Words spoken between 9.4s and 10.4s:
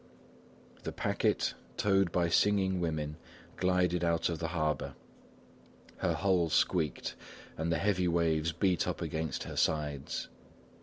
her sides.